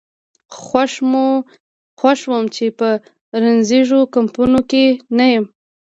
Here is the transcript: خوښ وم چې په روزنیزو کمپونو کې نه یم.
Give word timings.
خوښ 2.03 2.19
وم 2.31 2.45
چې 2.55 2.65
په 2.79 2.89
روزنیزو 3.43 3.99
کمپونو 4.15 4.59
کې 4.69 4.85
نه 5.17 5.25
یم. 5.33 5.45